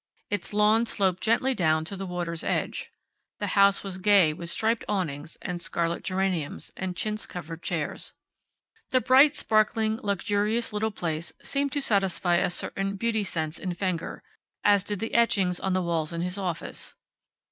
Its 0.31 0.51
lawn 0.51 0.83
sloped 0.87 1.21
gently 1.21 1.53
down 1.53 1.85
to 1.85 1.95
the 1.95 2.07
water's 2.07 2.43
edge. 2.43 2.89
The 3.37 3.53
house 3.53 3.83
was 3.83 3.99
gay 3.99 4.33
with 4.33 4.49
striped 4.49 4.83
awnings, 4.89 5.37
and 5.43 5.61
scarlet 5.61 6.03
geraniums, 6.03 6.71
and 6.75 6.97
chintz 6.97 7.27
covered 7.27 7.61
chairs. 7.61 8.11
The 8.89 8.99
bright, 8.99 9.35
sparkling, 9.35 9.97
luxurious 10.01 10.73
little 10.73 10.89
place 10.89 11.33
seemed 11.43 11.71
to 11.73 11.81
satisfy 11.83 12.37
a 12.37 12.49
certain 12.49 12.95
beauty 12.95 13.23
sense 13.23 13.59
in 13.59 13.75
Fenger, 13.75 14.23
as 14.63 14.83
did 14.83 14.97
the 15.01 15.13
etchings 15.13 15.59
on 15.59 15.73
the 15.73 15.83
walls 15.83 16.11
in 16.13 16.21
his 16.21 16.39
office. 16.39 16.95